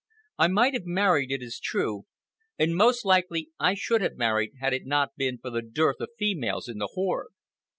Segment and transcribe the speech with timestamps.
[0.39, 2.07] I might have married, it is true;
[2.57, 6.09] and most likely I should have married had it not been for the dearth of
[6.17, 7.33] females in the horde.